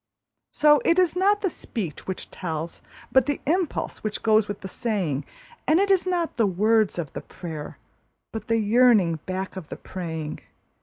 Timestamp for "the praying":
9.69-10.39